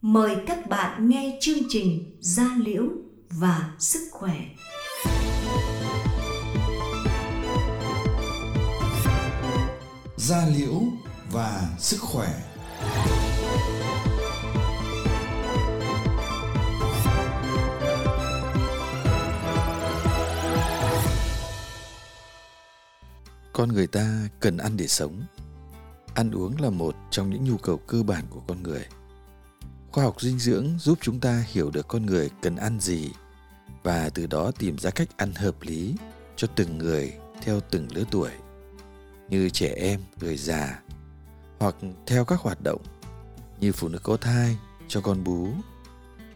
Mời 0.00 0.36
các 0.46 0.68
bạn 0.68 1.08
nghe 1.08 1.38
chương 1.40 1.58
trình 1.68 2.16
Gia 2.20 2.56
Liễu 2.56 2.84
và 3.30 3.74
Sức 3.78 4.08
Khỏe. 4.10 4.46
Gia 10.16 10.46
Liễu 10.46 10.82
và 11.32 11.68
Sức 11.78 11.96
Khỏe 12.00 12.28
Con 23.52 23.68
người 23.68 23.86
ta 23.86 24.28
cần 24.40 24.56
ăn 24.56 24.76
để 24.76 24.86
sống. 24.86 25.22
Ăn 26.14 26.30
uống 26.30 26.60
là 26.60 26.70
một 26.70 26.94
trong 27.10 27.30
những 27.30 27.44
nhu 27.44 27.56
cầu 27.56 27.80
cơ 27.86 28.02
bản 28.02 28.24
của 28.30 28.40
con 28.48 28.62
người. 28.62 28.86
Khoa 29.96 30.04
học 30.04 30.20
dinh 30.20 30.38
dưỡng 30.38 30.78
giúp 30.78 30.98
chúng 31.02 31.20
ta 31.20 31.44
hiểu 31.52 31.70
được 31.70 31.88
con 31.88 32.06
người 32.06 32.30
cần 32.42 32.56
ăn 32.56 32.80
gì 32.80 33.10
và 33.82 34.10
từ 34.14 34.26
đó 34.26 34.50
tìm 34.58 34.78
ra 34.78 34.90
cách 34.90 35.08
ăn 35.16 35.34
hợp 35.34 35.54
lý 35.62 35.94
cho 36.36 36.48
từng 36.54 36.78
người 36.78 37.12
theo 37.42 37.60
từng 37.70 37.88
lứa 37.94 38.04
tuổi 38.10 38.30
như 39.28 39.50
trẻ 39.50 39.74
em, 39.76 40.00
người 40.20 40.36
già 40.36 40.80
hoặc 41.58 41.74
theo 42.06 42.24
các 42.24 42.40
hoạt 42.40 42.58
động 42.62 42.82
như 43.60 43.72
phụ 43.72 43.88
nữ 43.88 43.98
có 44.02 44.16
thai, 44.16 44.56
cho 44.88 45.00
con 45.00 45.24
bú, 45.24 45.48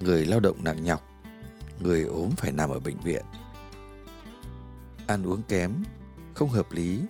người 0.00 0.26
lao 0.26 0.40
động 0.40 0.64
nặng 0.64 0.84
nhọc, 0.84 1.02
người 1.80 2.02
ốm 2.02 2.30
phải 2.36 2.52
nằm 2.52 2.70
ở 2.70 2.80
bệnh 2.80 3.00
viện. 3.00 3.24
Ăn 5.06 5.26
uống 5.26 5.42
kém 5.42 5.72
không 6.34 6.48
hợp 6.48 6.72
lý 6.72 7.00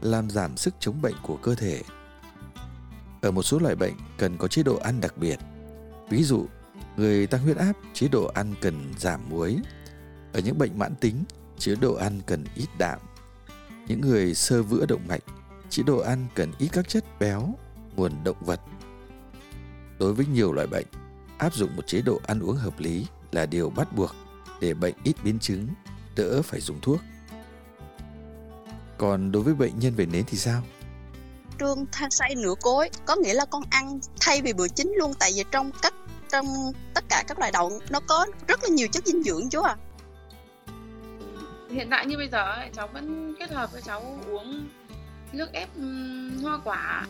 làm 0.00 0.30
giảm 0.30 0.56
sức 0.56 0.74
chống 0.80 1.02
bệnh 1.02 1.16
của 1.22 1.36
cơ 1.36 1.54
thể. 1.54 1.82
Ở 3.20 3.30
một 3.30 3.42
số 3.42 3.58
loại 3.58 3.76
bệnh 3.76 3.94
cần 4.18 4.36
có 4.38 4.48
chế 4.48 4.62
độ 4.62 4.76
ăn 4.76 5.00
đặc 5.00 5.18
biệt. 5.18 5.38
Ví 6.10 6.22
dụ, 6.22 6.46
người 6.96 7.26
tăng 7.26 7.42
huyết 7.42 7.56
áp 7.56 7.72
chế 7.94 8.08
độ 8.08 8.30
ăn 8.34 8.54
cần 8.60 8.94
giảm 8.98 9.20
muối. 9.28 9.56
Ở 10.32 10.40
những 10.40 10.58
bệnh 10.58 10.78
mãn 10.78 10.94
tính, 10.94 11.24
chế 11.58 11.74
độ 11.74 11.94
ăn 11.94 12.20
cần 12.26 12.44
ít 12.54 12.68
đạm. 12.78 12.98
Những 13.88 14.00
người 14.00 14.34
sơ 14.34 14.62
vữa 14.62 14.86
động 14.86 15.08
mạch, 15.08 15.22
chế 15.70 15.82
độ 15.82 15.98
ăn 15.98 16.26
cần 16.34 16.52
ít 16.58 16.68
các 16.72 16.88
chất 16.88 17.04
béo, 17.20 17.54
nguồn 17.96 18.24
động 18.24 18.36
vật. 18.40 18.60
Đối 19.98 20.14
với 20.14 20.26
nhiều 20.26 20.52
loại 20.52 20.66
bệnh, 20.66 20.86
áp 21.38 21.54
dụng 21.54 21.76
một 21.76 21.86
chế 21.86 22.02
độ 22.02 22.20
ăn 22.26 22.40
uống 22.40 22.56
hợp 22.56 22.80
lý 22.80 23.06
là 23.32 23.46
điều 23.46 23.70
bắt 23.70 23.96
buộc 23.96 24.14
để 24.60 24.74
bệnh 24.74 24.94
ít 25.04 25.16
biến 25.24 25.38
chứng, 25.38 25.68
đỡ 26.16 26.42
phải 26.42 26.60
dùng 26.60 26.80
thuốc. 26.80 27.00
Còn 28.98 29.32
đối 29.32 29.42
với 29.42 29.54
bệnh 29.54 29.78
nhân 29.78 29.94
về 29.94 30.06
nến 30.06 30.24
thì 30.26 30.38
sao? 30.38 30.62
Trương 31.60 31.86
thay 31.92 32.08
say 32.10 32.34
nửa 32.34 32.54
cối 32.60 32.90
có 33.06 33.16
nghĩa 33.16 33.34
là 33.34 33.44
con 33.44 33.62
ăn 33.70 34.00
thay 34.20 34.42
vì 34.42 34.52
bữa 34.52 34.68
chính 34.68 34.92
luôn 34.98 35.12
tại 35.18 35.32
vì 35.34 35.44
trong 35.50 35.70
các 35.82 35.94
trong 36.32 36.46
tất 36.94 37.04
cả 37.08 37.24
các 37.28 37.38
loại 37.38 37.50
đậu 37.52 37.80
nó 37.90 38.00
có 38.00 38.26
rất 38.48 38.60
là 38.62 38.68
nhiều 38.68 38.88
chất 38.92 39.06
dinh 39.06 39.22
dưỡng 39.22 39.50
chú 39.50 39.60
à 39.60 39.76
hiện 41.70 41.88
tại 41.90 42.06
như 42.06 42.16
bây 42.16 42.28
giờ 42.28 42.52
ấy, 42.52 42.70
cháu 42.76 42.88
vẫn 42.92 43.34
kết 43.38 43.50
hợp 43.50 43.72
với 43.72 43.82
cháu 43.82 44.18
uống 44.26 44.68
nước 45.32 45.52
ép 45.52 45.68
hoa 46.42 46.58
quả 46.64 47.06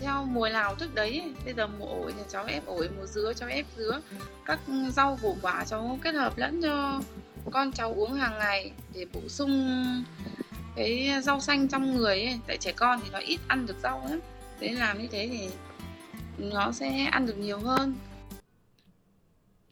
theo 0.00 0.24
mùa 0.24 0.48
nào 0.48 0.74
thức 0.74 0.94
đấy 0.94 1.34
bây 1.44 1.54
giờ 1.54 1.66
mùa 1.66 1.86
ổi 1.86 2.12
thì 2.16 2.22
cháu 2.28 2.44
ép 2.44 2.66
ổi 2.66 2.88
mùa 2.98 3.06
dứa 3.06 3.32
cháu 3.36 3.48
ép 3.48 3.66
dứa. 3.76 4.00
Các 4.44 4.60
rau 4.96 5.18
củ 5.22 5.36
quả 5.42 5.64
cháu 5.64 5.98
kết 6.02 6.14
hợp 6.14 6.38
lẫn 6.38 6.62
cho 6.62 7.00
con 7.50 7.72
cháu 7.72 7.92
uống 7.92 8.14
hàng 8.14 8.38
ngày 8.38 8.72
để 8.94 9.06
bổ 9.12 9.20
sung 9.28 10.04
cái 10.76 11.10
rau 11.22 11.40
xanh 11.40 11.68
trong 11.68 11.96
người 11.96 12.24
ấy. 12.24 12.40
Tại 12.46 12.58
trẻ 12.58 12.72
con 12.72 13.00
thì 13.04 13.08
nó 13.12 13.18
ít 13.18 13.40
ăn 13.48 13.66
được 13.66 13.76
rau 13.82 14.06
lắm. 14.10 14.20
Thế 14.60 14.68
làm 14.68 15.02
như 15.02 15.08
thế 15.10 15.28
thì 15.32 15.48
nó 16.38 16.72
sẽ 16.72 17.08
ăn 17.10 17.26
được 17.26 17.38
nhiều 17.38 17.58
hơn 17.58 17.94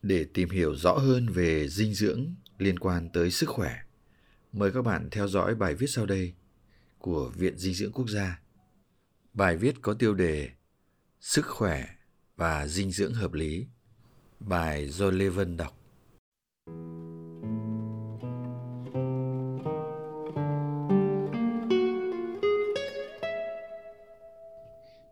để 0.02 0.24
tìm 0.34 0.50
hiểu 0.50 0.76
rõ 0.76 0.92
hơn 0.92 1.28
về 1.28 1.68
dinh 1.68 1.94
dưỡng 1.94 2.34
liên 2.58 2.78
quan 2.78 3.08
tới 3.12 3.30
sức 3.30 3.48
khỏe. 3.48 3.76
Mời 4.52 4.72
các 4.72 4.82
bạn 4.82 5.08
theo 5.10 5.28
dõi 5.28 5.54
bài 5.54 5.74
viết 5.74 5.86
sau 5.86 6.06
đây 6.06 6.32
của 6.98 7.32
viện 7.36 7.58
dinh 7.58 7.74
dưỡng 7.74 7.92
quốc 7.92 8.08
gia. 8.08 8.40
Bài 9.34 9.56
viết 9.56 9.74
có 9.82 9.94
tiêu 9.94 10.14
đề 10.14 10.50
sức 11.20 11.46
khỏe 11.46 11.86
và 12.36 12.66
dinh 12.66 12.90
dưỡng 12.90 13.14
hợp 13.14 13.32
lý. 13.32 13.66
Bài 14.40 14.88
do 14.88 15.10
lê 15.10 15.28
vân 15.28 15.56
đọc. 15.56 15.78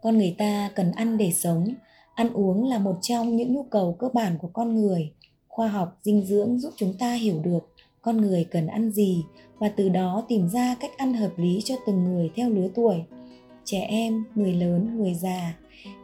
Con 0.03 0.19
người 0.19 0.35
ta 0.39 0.71
cần 0.77 0.93
ăn 0.93 1.19
để 1.19 1.33
sống 1.33 1.75
ăn 2.15 2.33
uống 2.33 2.69
là 2.69 2.79
một 2.79 2.99
trong 3.03 3.37
những 3.37 3.55
nhu 3.55 3.63
cầu 3.63 3.97
cơ 3.99 4.09
bản 4.15 4.39
của 4.41 4.49
con 4.53 4.75
người. 4.75 5.13
Khoa 5.49 5.69
học, 5.69 5.99
dinh 6.03 6.25
dưỡng 6.25 6.59
giúp 6.59 6.73
chúng 6.77 6.95
ta 6.99 7.15
hiểu 7.15 7.39
được 7.43 7.69
con 8.03 8.17
người 8.17 8.45
cần 8.51 8.67
ăn 8.67 8.91
gì 8.91 9.25
và 9.59 9.69
từ 9.69 9.89
đó 9.89 10.25
tìm 10.29 10.49
ra 10.49 10.77
cách 10.81 10.91
ăn 10.97 11.15
hợp 11.15 11.31
lý 11.37 11.61
cho 11.65 11.75
từng 11.87 12.05
người 12.05 12.31
theo 12.35 12.51
lứa 12.51 12.69
tuổi. 12.75 12.97
Trẻ 13.65 13.81
em, 13.81 14.25
người 14.35 14.53
lớn, 14.53 14.99
người 14.99 15.15
già, 15.15 15.55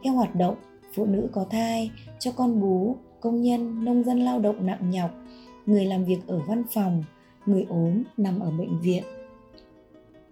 theo 0.03 0.13
hoạt 0.13 0.35
động, 0.35 0.55
phụ 0.95 1.05
nữ 1.05 1.29
có 1.31 1.45
thai, 1.49 1.91
cho 2.19 2.31
con 2.31 2.61
bú, 2.61 2.95
công 3.19 3.41
nhân, 3.41 3.85
nông 3.85 4.03
dân 4.03 4.19
lao 4.19 4.39
động 4.39 4.65
nặng 4.65 4.91
nhọc, 4.91 5.11
người 5.65 5.85
làm 5.85 6.05
việc 6.05 6.19
ở 6.27 6.39
văn 6.47 6.63
phòng, 6.73 7.03
người 7.45 7.65
ốm 7.69 8.03
nằm 8.17 8.39
ở 8.39 8.51
bệnh 8.51 8.81
viện. 8.81 9.03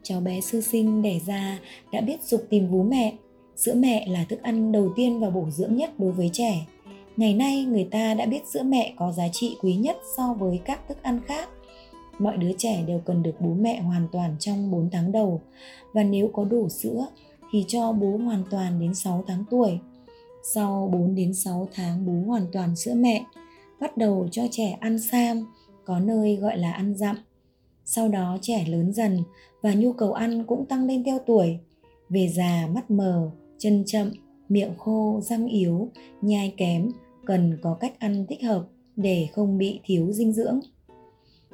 Cháu 0.03 0.21
bé 0.21 0.41
sơ 0.41 0.61
sinh 0.61 1.01
đẻ 1.01 1.19
ra 1.25 1.59
đã 1.91 2.01
biết 2.01 2.23
dục 2.23 2.45
tìm 2.49 2.67
vú 2.67 2.83
mẹ 2.83 3.13
sữa 3.55 3.73
mẹ 3.75 4.07
là 4.07 4.25
thức 4.29 4.41
ăn 4.43 4.71
đầu 4.71 4.93
tiên 4.95 5.19
và 5.19 5.29
bổ 5.29 5.49
dưỡng 5.49 5.75
nhất 5.75 5.99
đối 5.99 6.11
với 6.11 6.29
trẻ 6.33 6.65
ngày 7.17 7.33
nay 7.33 7.65
người 7.65 7.87
ta 7.91 8.13
đã 8.13 8.25
biết 8.25 8.47
sữa 8.47 8.63
mẹ 8.63 8.93
có 8.97 9.11
giá 9.11 9.27
trị 9.31 9.55
quý 9.61 9.75
nhất 9.75 9.97
so 10.17 10.33
với 10.39 10.61
các 10.65 10.87
thức 10.87 10.97
ăn 11.03 11.21
khác 11.27 11.49
mọi 12.19 12.37
đứa 12.37 12.51
trẻ 12.57 12.83
đều 12.87 12.99
cần 12.99 13.23
được 13.23 13.41
bú 13.41 13.53
mẹ 13.53 13.81
hoàn 13.81 14.07
toàn 14.11 14.35
trong 14.39 14.71
4 14.71 14.89
tháng 14.91 15.11
đầu 15.11 15.41
và 15.93 16.03
nếu 16.03 16.29
có 16.33 16.43
đủ 16.45 16.69
sữa 16.69 17.07
thì 17.51 17.65
cho 17.67 17.91
bú 17.91 18.17
hoàn 18.17 18.43
toàn 18.49 18.79
đến 18.79 18.95
6 18.95 19.23
tháng 19.27 19.43
tuổi. 19.49 19.79
Sau 20.43 20.89
4 20.93 21.15
đến 21.15 21.33
6 21.33 21.67
tháng 21.73 22.05
bú 22.05 22.27
hoàn 22.27 22.47
toàn 22.51 22.75
sữa 22.75 22.93
mẹ, 22.95 23.25
bắt 23.79 23.97
đầu 23.97 24.27
cho 24.31 24.43
trẻ 24.51 24.77
ăn 24.79 24.99
sam, 24.99 25.45
có 25.85 25.99
nơi 25.99 26.35
gọi 26.35 26.57
là 26.57 26.71
ăn 26.71 26.95
dặm. 26.97 27.15
Sau 27.85 28.07
đó 28.07 28.37
trẻ 28.41 28.65
lớn 28.67 28.93
dần 28.93 29.23
và 29.61 29.73
nhu 29.73 29.93
cầu 29.93 30.13
ăn 30.13 30.43
cũng 30.43 30.65
tăng 30.65 30.85
lên 30.85 31.03
theo 31.03 31.19
tuổi. 31.19 31.57
Về 32.09 32.27
già 32.27 32.67
mắt 32.73 32.91
mờ, 32.91 33.31
chân 33.57 33.83
chậm, 33.85 34.11
miệng 34.49 34.73
khô, 34.77 35.19
răng 35.23 35.47
yếu, 35.47 35.91
nhai 36.21 36.53
kém, 36.57 36.89
cần 37.25 37.57
có 37.61 37.77
cách 37.79 37.99
ăn 37.99 38.25
thích 38.29 38.43
hợp 38.43 38.67
để 38.95 39.27
không 39.33 39.57
bị 39.57 39.79
thiếu 39.83 40.11
dinh 40.11 40.33
dưỡng. 40.33 40.59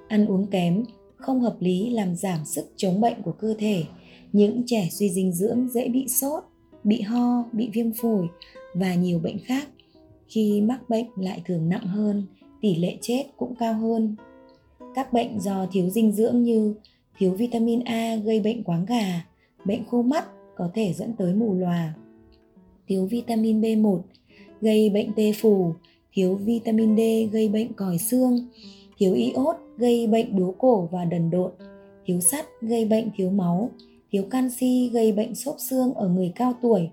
Ăn 0.07 0.25
uống 0.25 0.47
kém, 0.47 0.84
không 1.16 1.41
hợp 1.41 1.56
lý 1.59 1.89
làm 1.89 2.16
giảm 2.16 2.45
sức 2.45 2.66
chống 2.75 3.01
bệnh 3.01 3.22
của 3.22 3.31
cơ 3.31 3.53
thể. 3.59 3.84
Những 4.31 4.63
trẻ 4.66 4.88
suy 4.91 5.09
dinh 5.09 5.31
dưỡng 5.31 5.67
dễ 5.69 5.89
bị 5.89 6.07
sốt, 6.07 6.44
bị 6.84 7.01
ho, 7.01 7.44
bị 7.53 7.69
viêm 7.73 7.91
phổi 7.94 8.28
và 8.73 8.95
nhiều 8.95 9.19
bệnh 9.19 9.39
khác. 9.39 9.68
Khi 10.28 10.62
mắc 10.62 10.89
bệnh 10.89 11.06
lại 11.16 11.41
thường 11.45 11.69
nặng 11.69 11.85
hơn, 11.85 12.23
tỷ 12.62 12.75
lệ 12.75 12.97
chết 13.01 13.23
cũng 13.38 13.56
cao 13.56 13.73
hơn. 13.73 14.16
Các 14.95 15.13
bệnh 15.13 15.39
do 15.39 15.68
thiếu 15.72 15.89
dinh 15.89 16.12
dưỡng 16.12 16.44
như 16.44 16.75
thiếu 17.18 17.31
vitamin 17.31 17.83
A 17.83 18.16
gây 18.16 18.39
bệnh 18.39 18.63
quáng 18.63 18.85
gà, 18.85 19.25
bệnh 19.66 19.85
khô 19.85 20.01
mắt 20.01 20.25
có 20.56 20.69
thể 20.73 20.94
dẫn 20.94 21.13
tới 21.17 21.34
mù 21.34 21.53
lòa, 21.53 21.94
thiếu 22.88 23.06
vitamin 23.06 23.62
B1 23.62 24.00
gây 24.62 24.89
bệnh 24.89 25.13
tê 25.16 25.34
phù, 25.41 25.73
thiếu 26.13 26.35
vitamin 26.35 26.97
D 26.97 27.34
gây 27.34 27.50
bệnh 27.50 27.73
còi 27.73 27.97
xương, 27.97 28.47
thiếu 28.97 29.13
iốt 29.13 29.56
gây 29.78 30.07
bệnh 30.07 30.35
bướu 30.35 30.51
cổ 30.51 30.89
và 30.91 31.06
đần 31.06 31.29
độn, 31.29 31.51
thiếu 32.06 32.19
sắt 32.19 32.45
gây 32.62 32.85
bệnh 32.85 33.09
thiếu 33.16 33.29
máu, 33.29 33.69
thiếu 34.12 34.23
canxi 34.23 34.89
gây 34.94 35.12
bệnh 35.12 35.35
xốp 35.35 35.56
xương 35.59 35.94
ở 35.94 36.09
người 36.09 36.31
cao 36.35 36.53
tuổi, 36.62 36.89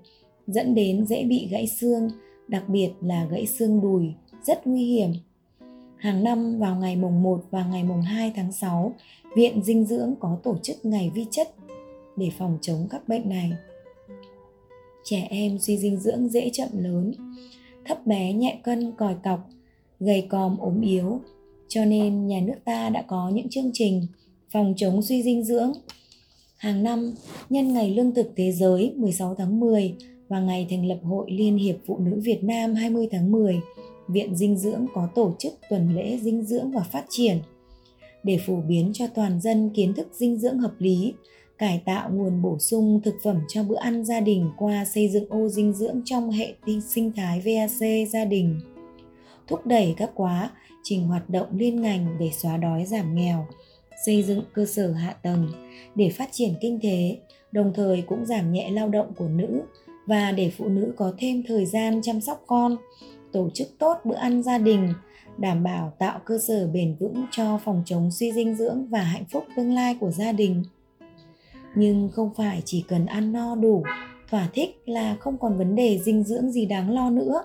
dẫn 0.46 0.74
đến 0.74 1.06
dễ 1.06 1.24
bị 1.24 1.48
gãy 1.50 1.66
xương, 1.66 2.10
đặc 2.48 2.68
biệt 2.68 2.90
là 3.00 3.26
gãy 3.30 3.46
xương 3.46 3.80
đùi, 3.80 4.12
rất 4.42 4.66
nguy 4.66 4.84
hiểm. 4.84 5.12
Hàng 5.96 6.24
năm 6.24 6.58
vào 6.58 6.76
ngày 6.76 6.96
mùng 6.96 7.22
1 7.22 7.44
và 7.50 7.66
ngày 7.66 7.84
mùng 7.84 8.02
2 8.02 8.32
tháng 8.36 8.52
6, 8.52 8.94
Viện 9.36 9.62
Dinh 9.62 9.84
dưỡng 9.84 10.14
có 10.20 10.38
tổ 10.42 10.56
chức 10.62 10.76
ngày 10.82 11.10
vi 11.14 11.26
chất 11.30 11.48
để 12.18 12.30
phòng 12.38 12.58
chống 12.62 12.86
các 12.90 13.08
bệnh 13.08 13.28
này. 13.28 13.52
Trẻ 15.04 15.26
em 15.30 15.58
suy 15.58 15.78
dinh 15.78 15.96
dưỡng 15.96 16.28
dễ 16.28 16.50
chậm 16.52 16.68
lớn 16.72 17.12
thấp 17.84 18.06
bé 18.06 18.32
nhẹ 18.32 18.60
cân 18.64 18.92
còi 18.92 19.14
cọc 19.24 19.48
gầy 20.00 20.26
còm 20.30 20.58
ốm 20.58 20.80
yếu. 20.80 21.20
Cho 21.68 21.84
nên 21.84 22.26
nhà 22.26 22.40
nước 22.40 22.58
ta 22.64 22.90
đã 22.90 23.02
có 23.02 23.30
những 23.34 23.48
chương 23.48 23.70
trình 23.72 24.06
phòng 24.50 24.74
chống 24.76 25.02
suy 25.02 25.22
dinh 25.22 25.44
dưỡng. 25.44 25.72
Hàng 26.56 26.82
năm 26.82 27.14
nhân 27.50 27.72
ngày 27.72 27.94
lương 27.94 28.14
thực 28.14 28.32
thế 28.36 28.52
giới 28.52 28.92
16 28.96 29.34
tháng 29.34 29.60
10 29.60 29.94
và 30.28 30.40
ngày 30.40 30.66
thành 30.70 30.86
lập 30.86 30.98
Hội 31.02 31.30
Liên 31.30 31.56
hiệp 31.56 31.76
Phụ 31.86 31.98
nữ 31.98 32.20
Việt 32.24 32.44
Nam 32.44 32.74
20 32.74 33.08
tháng 33.10 33.32
10, 33.32 33.60
Viện 34.08 34.36
Dinh 34.36 34.58
dưỡng 34.58 34.86
có 34.94 35.08
tổ 35.14 35.34
chức 35.38 35.52
tuần 35.70 35.96
lễ 35.96 36.18
dinh 36.22 36.42
dưỡng 36.44 36.70
và 36.70 36.82
phát 36.82 37.04
triển 37.08 37.38
để 38.22 38.38
phổ 38.46 38.56
biến 38.56 38.90
cho 38.94 39.06
toàn 39.06 39.40
dân 39.40 39.70
kiến 39.74 39.94
thức 39.94 40.08
dinh 40.12 40.38
dưỡng 40.38 40.58
hợp 40.58 40.72
lý 40.78 41.14
cải 41.58 41.82
tạo 41.84 42.10
nguồn 42.12 42.42
bổ 42.42 42.58
sung 42.58 43.00
thực 43.04 43.14
phẩm 43.24 43.40
cho 43.48 43.62
bữa 43.62 43.76
ăn 43.76 44.04
gia 44.04 44.20
đình 44.20 44.50
qua 44.56 44.84
xây 44.84 45.08
dựng 45.08 45.28
ô 45.28 45.48
dinh 45.48 45.74
dưỡng 45.74 46.02
trong 46.04 46.30
hệ 46.30 46.54
sinh 46.88 47.12
thái 47.12 47.40
VAC 47.40 48.08
gia 48.10 48.24
đình, 48.24 48.60
thúc 49.48 49.66
đẩy 49.66 49.94
các 49.96 50.10
quá 50.14 50.50
trình 50.82 51.06
hoạt 51.06 51.30
động 51.30 51.46
liên 51.52 51.82
ngành 51.82 52.16
để 52.18 52.30
xóa 52.32 52.56
đói 52.56 52.84
giảm 52.84 53.14
nghèo, 53.14 53.46
xây 54.06 54.22
dựng 54.22 54.42
cơ 54.52 54.64
sở 54.64 54.92
hạ 54.92 55.12
tầng 55.22 55.48
để 55.94 56.10
phát 56.10 56.28
triển 56.32 56.54
kinh 56.60 56.80
tế, 56.82 57.16
đồng 57.52 57.72
thời 57.74 58.02
cũng 58.02 58.26
giảm 58.26 58.52
nhẹ 58.52 58.70
lao 58.70 58.88
động 58.88 59.12
của 59.16 59.28
nữ 59.28 59.62
và 60.06 60.32
để 60.32 60.50
phụ 60.58 60.68
nữ 60.68 60.92
có 60.96 61.12
thêm 61.18 61.42
thời 61.48 61.66
gian 61.66 62.02
chăm 62.02 62.20
sóc 62.20 62.44
con, 62.46 62.76
tổ 63.32 63.50
chức 63.54 63.68
tốt 63.78 63.96
bữa 64.04 64.14
ăn 64.14 64.42
gia 64.42 64.58
đình, 64.58 64.92
đảm 65.38 65.64
bảo 65.64 65.92
tạo 65.98 66.20
cơ 66.24 66.38
sở 66.38 66.66
bền 66.66 66.96
vững 67.00 67.24
cho 67.30 67.60
phòng 67.64 67.82
chống 67.86 68.10
suy 68.10 68.32
dinh 68.32 68.54
dưỡng 68.54 68.86
và 68.88 69.00
hạnh 69.00 69.24
phúc 69.32 69.44
tương 69.56 69.74
lai 69.74 69.96
của 70.00 70.10
gia 70.10 70.32
đình 70.32 70.64
nhưng 71.74 72.08
không 72.12 72.30
phải 72.36 72.62
chỉ 72.64 72.84
cần 72.88 73.06
ăn 73.06 73.32
no 73.32 73.54
đủ 73.54 73.82
thỏa 74.30 74.48
thích 74.52 74.82
là 74.86 75.16
không 75.20 75.38
còn 75.38 75.58
vấn 75.58 75.74
đề 75.74 75.98
dinh 75.98 76.22
dưỡng 76.24 76.50
gì 76.50 76.66
đáng 76.66 76.94
lo 76.94 77.10
nữa. 77.10 77.44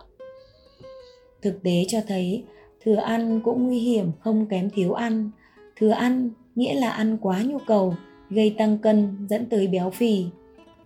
Thực 1.42 1.64
tế 1.64 1.86
cho 1.88 2.00
thấy, 2.08 2.44
thừa 2.84 2.96
ăn 2.96 3.42
cũng 3.44 3.68
nguy 3.68 3.80
hiểm, 3.80 4.12
không 4.20 4.46
kém 4.46 4.70
thiếu 4.70 4.94
ăn. 4.94 5.32
Thừa 5.76 5.90
ăn 5.90 6.30
nghĩa 6.56 6.74
là 6.74 6.90
ăn 6.90 7.18
quá 7.22 7.44
nhu 7.44 7.58
cầu, 7.68 7.96
gây 8.30 8.56
tăng 8.58 8.78
cân, 8.78 9.28
dẫn 9.30 9.46
tới 9.46 9.68
béo 9.68 9.90
phì. 9.90 10.26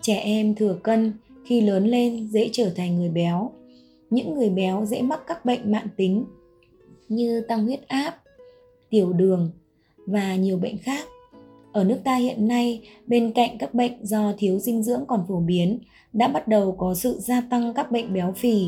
Trẻ 0.02 0.16
em 0.16 0.56
thừa 0.56 0.78
cân, 0.84 1.14
khi 1.46 1.62
lớn 1.62 1.88
lên 1.88 2.28
dễ 2.28 2.50
trở 2.52 2.70
thành 2.70 2.96
người 2.96 3.10
béo. 3.10 3.52
Những 4.10 4.36
người 4.36 4.50
béo 4.50 4.86
dễ 4.86 5.02
mắc 5.02 5.20
các 5.28 5.46
bệnh 5.46 5.72
mạng 5.72 5.88
tính 5.98 6.26
như 7.10 7.42
tăng 7.42 7.66
huyết 7.66 7.88
áp, 7.88 8.22
tiểu 8.90 9.14
đường 9.14 9.52
và 9.98 10.36
nhiều 10.36 10.58
bệnh 10.58 10.78
khác 10.78 11.06
ở 11.78 11.84
nước 11.84 11.98
ta 12.04 12.16
hiện 12.16 12.48
nay, 12.48 12.82
bên 13.08 13.32
cạnh 13.32 13.58
các 13.58 13.74
bệnh 13.74 14.06
do 14.06 14.34
thiếu 14.38 14.60
dinh 14.60 14.84
dưỡng 14.84 15.04
còn 15.08 15.24
phổ 15.28 15.40
biến, 15.40 15.80
đã 16.14 16.28
bắt 16.28 16.48
đầu 16.48 16.76
có 16.78 16.94
sự 16.96 17.20
gia 17.20 17.42
tăng 17.42 17.74
các 17.74 17.92
bệnh 17.92 18.14
béo 18.14 18.32
phì, 18.32 18.68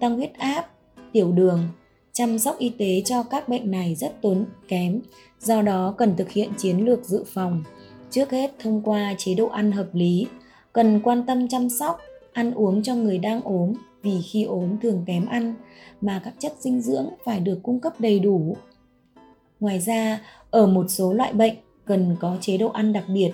tăng 0.00 0.16
huyết 0.16 0.32
áp, 0.34 0.66
tiểu 1.12 1.32
đường. 1.32 1.68
Chăm 2.12 2.38
sóc 2.38 2.58
y 2.58 2.68
tế 2.68 3.02
cho 3.04 3.22
các 3.22 3.48
bệnh 3.48 3.70
này 3.70 3.94
rất 3.94 4.22
tốn, 4.22 4.44
kém, 4.68 5.00
do 5.40 5.62
đó 5.62 5.94
cần 5.98 6.16
thực 6.16 6.30
hiện 6.30 6.50
chiến 6.58 6.84
lược 6.84 7.04
dự 7.04 7.24
phòng. 7.26 7.64
Trước 8.10 8.30
hết, 8.30 8.50
thông 8.58 8.82
qua 8.82 9.14
chế 9.18 9.34
độ 9.34 9.46
ăn 9.46 9.72
hợp 9.72 9.88
lý, 9.92 10.26
cần 10.72 11.00
quan 11.02 11.26
tâm 11.26 11.48
chăm 11.48 11.68
sóc, 11.68 11.98
ăn 12.32 12.54
uống 12.54 12.82
cho 12.82 12.94
người 12.94 13.18
đang 13.18 13.40
ốm, 13.40 13.72
vì 14.02 14.20
khi 14.22 14.44
ốm 14.44 14.76
thường 14.82 15.02
kém 15.06 15.26
ăn, 15.26 15.54
mà 16.00 16.20
các 16.24 16.34
chất 16.38 16.52
dinh 16.60 16.80
dưỡng 16.80 17.06
phải 17.24 17.40
được 17.40 17.60
cung 17.62 17.80
cấp 17.80 18.00
đầy 18.00 18.18
đủ. 18.18 18.56
Ngoài 19.60 19.80
ra, 19.80 20.20
ở 20.50 20.66
một 20.66 20.84
số 20.88 21.12
loại 21.12 21.32
bệnh 21.32 21.54
cần 21.86 22.16
có 22.20 22.38
chế 22.40 22.58
độ 22.58 22.68
ăn 22.68 22.92
đặc 22.92 23.04
biệt. 23.08 23.30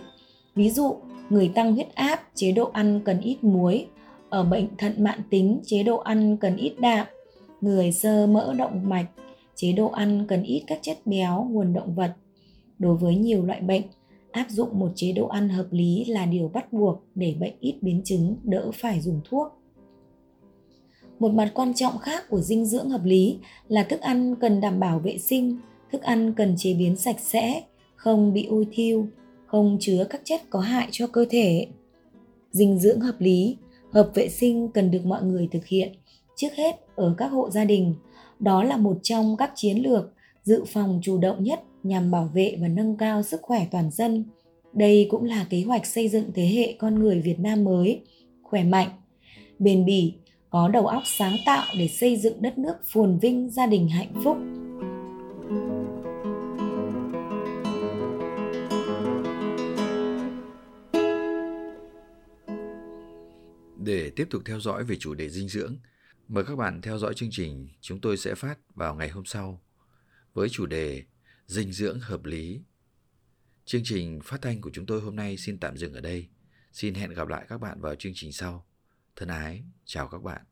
Ví 0.55 0.71
dụ, 0.71 0.97
người 1.31 1.49
tăng 1.49 1.73
huyết 1.75 1.95
áp, 1.95 2.21
chế 2.35 2.53
độ 2.53 2.71
ăn 2.73 3.01
cần 3.05 3.21
ít 3.21 3.45
muối. 3.45 3.87
Ở 4.31 4.45
bệnh 4.45 4.77
thận 4.79 4.93
mạn 4.99 5.21
tính, 5.31 5.61
chế 5.65 5.83
độ 5.83 5.97
ăn 5.97 6.37
cần 6.37 6.57
ít 6.57 6.75
đạm. 6.81 7.07
Người 7.61 7.93
sơ 7.93 8.27
mỡ 8.27 8.55
động 8.55 8.89
mạch, 8.89 9.07
chế 9.55 9.73
độ 9.73 9.89
ăn 9.89 10.25
cần 10.29 10.43
ít 10.43 10.65
các 10.67 10.79
chất 10.83 10.99
béo 11.05 11.49
nguồn 11.51 11.73
động 11.73 11.95
vật. 11.95 12.13
Đối 12.79 12.97
với 12.97 13.17
nhiều 13.17 13.45
loại 13.47 13.61
bệnh, 13.61 13.83
áp 14.31 14.47
dụng 14.51 14.79
một 14.79 14.89
chế 14.95 15.13
độ 15.13 15.27
ăn 15.27 15.49
hợp 15.49 15.67
lý 15.71 16.05
là 16.05 16.27
điều 16.27 16.49
bắt 16.49 16.73
buộc 16.73 17.03
để 17.15 17.35
bệnh 17.41 17.55
ít 17.61 17.75
biến 17.81 18.03
chứng, 18.05 18.37
đỡ 18.43 18.71
phải 18.75 19.01
dùng 19.01 19.21
thuốc. 19.25 19.49
Một 21.19 21.33
mặt 21.33 21.51
quan 21.55 21.75
trọng 21.75 21.99
khác 21.99 22.25
của 22.29 22.41
dinh 22.41 22.67
dưỡng 22.67 22.91
hợp 22.91 23.05
lý 23.05 23.39
là 23.69 23.83
thức 23.83 24.01
ăn 24.01 24.35
cần 24.41 24.61
đảm 24.61 24.81
bảo 24.81 24.99
vệ 24.99 25.19
sinh, 25.19 25.57
thức 25.93 26.03
ăn 26.03 26.35
cần 26.35 26.55
chế 26.59 26.75
biến 26.75 26.97
sạch 26.97 27.21
sẽ, 27.21 27.63
không 28.03 28.33
bị 28.33 28.47
ôi 28.47 28.67
thiêu, 28.73 29.07
không 29.47 29.77
chứa 29.81 30.07
các 30.11 30.21
chất 30.25 30.41
có 30.51 30.61
hại 30.61 30.89
cho 30.91 31.07
cơ 31.07 31.25
thể. 31.31 31.67
Dinh 32.51 32.79
dưỡng 32.79 33.01
hợp 33.01 33.15
lý, 33.19 33.57
hợp 33.91 34.11
vệ 34.15 34.29
sinh 34.29 34.69
cần 34.75 34.91
được 34.91 35.07
mọi 35.07 35.23
người 35.23 35.49
thực 35.53 35.67
hiện, 35.67 35.93
trước 36.37 36.53
hết 36.57 36.77
ở 36.97 37.15
các 37.19 37.27
hộ 37.27 37.51
gia 37.51 37.65
đình. 37.65 37.95
Đó 38.41 38.65
là 38.65 38.77
một 38.77 38.99
trong 39.03 39.37
các 39.37 39.53
chiến 39.55 39.77
lược 39.77 40.13
dự 40.45 40.65
phòng 40.65 41.01
chủ 41.03 41.19
động 41.19 41.45
nhất 41.45 41.61
nhằm 41.83 42.11
bảo 42.11 42.31
vệ 42.35 42.57
và 42.61 42.69
nâng 42.69 42.97
cao 42.97 43.23
sức 43.23 43.43
khỏe 43.43 43.67
toàn 43.71 43.91
dân. 43.91 44.25
Đây 44.73 45.07
cũng 45.11 45.25
là 45.25 45.47
kế 45.51 45.63
hoạch 45.63 45.87
xây 45.87 46.09
dựng 46.09 46.31
thế 46.35 46.47
hệ 46.47 46.75
con 46.79 46.95
người 46.95 47.21
Việt 47.21 47.41
Nam 47.41 47.65
mới, 47.65 48.01
khỏe 48.43 48.65
mạnh, 48.65 48.89
bền 49.59 49.85
bỉ, 49.85 50.15
có 50.51 50.69
đầu 50.69 50.87
óc 50.87 51.03
sáng 51.07 51.37
tạo 51.47 51.65
để 51.79 51.89
xây 51.89 52.17
dựng 52.17 52.43
đất 52.43 52.59
nước 52.59 52.75
phồn 52.85 53.19
vinh, 53.19 53.51
gia 53.51 53.67
đình 53.67 53.89
hạnh 53.89 54.13
phúc. 54.25 54.37
Để 63.93 64.11
tiếp 64.11 64.27
tục 64.31 64.43
theo 64.45 64.61
dõi 64.61 64.85
về 64.85 64.97
chủ 64.97 65.15
đề 65.15 65.29
dinh 65.29 65.49
dưỡng, 65.49 65.77
mời 66.29 66.45
các 66.45 66.57
bạn 66.57 66.81
theo 66.83 66.99
dõi 66.99 67.15
chương 67.15 67.29
trình 67.33 67.69
chúng 67.81 68.01
tôi 68.01 68.17
sẽ 68.17 68.35
phát 68.35 68.59
vào 68.75 68.95
ngày 68.95 69.09
hôm 69.09 69.25
sau 69.25 69.63
với 70.35 70.49
chủ 70.49 70.67
đề 70.67 71.05
dinh 71.47 71.73
dưỡng 71.73 72.01
hợp 72.01 72.25
lý. 72.25 72.61
Chương 73.65 73.83
trình 73.85 74.21
phát 74.25 74.43
thanh 74.43 74.61
của 74.61 74.71
chúng 74.73 74.87
tôi 74.87 75.01
hôm 75.01 75.17
nay 75.17 75.37
xin 75.37 75.59
tạm 75.59 75.77
dừng 75.77 75.95
ở 75.95 76.01
đây. 76.01 76.29
Xin 76.73 76.95
hẹn 76.95 77.15
gặp 77.15 77.29
lại 77.29 77.47
các 77.49 77.61
bạn 77.61 77.81
vào 77.81 77.95
chương 77.95 78.13
trình 78.15 78.33
sau. 78.33 78.67
Thân 79.17 79.29
ái, 79.29 79.65
chào 79.85 80.09
các 80.09 80.23
bạn. 80.23 80.52